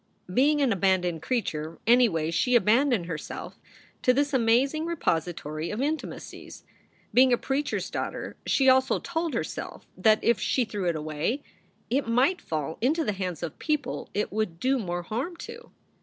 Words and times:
Being 0.33 0.63
an 0.63 0.71
abandoned 0.73 1.21
creature, 1.21 1.77
anyway, 1.85 2.31
she 2.31 2.55
abandoned 2.55 3.05
herself 3.05 3.59
to 4.01 4.15
this 4.15 4.33
amazing 4.33 4.87
repository 4.87 5.69
of 5.69 5.79
intimacies. 5.79 6.63
Being 7.13 7.31
a 7.31 7.37
preacher 7.37 7.75
s 7.77 7.91
daughter, 7.91 8.35
she 8.47 8.67
also 8.67 8.97
told 8.97 9.35
herself 9.35 9.85
that 9.95 10.17
if 10.23 10.39
she 10.39 10.65
threw 10.65 10.85
it 10.89 10.95
away 10.95 11.43
it 11.91 12.07
might 12.07 12.41
fall 12.41 12.79
into 12.81 13.05
the 13.05 13.13
hands 13.13 13.43
of 13.43 13.59
people 13.59 14.09
it 14.15 14.31
would 14.31 14.59
do 14.59 14.79
more 14.79 15.03
harm 15.03 15.35
to. 15.45 15.69